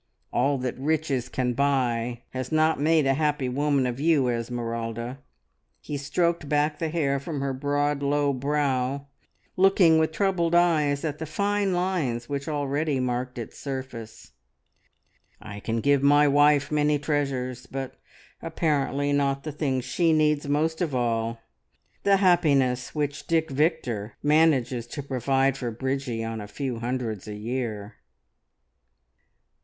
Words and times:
`All 0.33 0.59
that 0.63 0.79
riches 0.79 1.29
can 1.29 1.53
buy' 1.53 2.23
has 2.31 2.51
not 2.51 2.79
made 2.79 3.05
a 3.05 3.13
happy 3.13 3.47
woman 3.47 3.85
of 3.85 3.99
you, 3.99 4.29
Esmeralda." 4.29 5.19
He 5.79 5.95
stroked 5.95 6.49
back 6.49 6.79
the 6.79 6.89
hair 6.89 7.19
from 7.19 7.39
her 7.39 7.53
broad, 7.53 8.01
low 8.01 8.33
brow, 8.33 9.05
looking 9.55 9.99
with 9.99 10.11
troubled 10.11 10.55
eyes 10.55 11.05
at 11.05 11.19
the 11.19 11.27
fine 11.27 11.73
lines 11.73 12.27
which 12.27 12.47
already 12.47 12.99
marked 12.99 13.37
its 13.37 13.59
surface. 13.59 14.31
"I 15.39 15.59
can 15.59 15.81
give 15.81 16.01
my 16.01 16.27
wife 16.27 16.71
many 16.71 16.97
treasures, 16.97 17.67
but 17.67 17.93
apparently 18.41 19.13
not 19.13 19.43
the 19.43 19.51
thing 19.51 19.81
she 19.81 20.13
needs 20.13 20.47
most 20.47 20.81
of 20.81 20.95
all 20.95 21.41
the 22.01 22.17
happiness 22.17 22.95
which 22.95 23.27
Dick 23.27 23.51
Victor 23.51 24.15
manages 24.23 24.87
to 24.87 25.03
provide 25.03 25.57
for 25.57 25.69
Bridgie 25.69 26.23
on 26.23 26.41
a 26.41 26.47
few 26.47 26.79
hundreds 26.79 27.27
a 27.27 27.35
year!" 27.35 27.97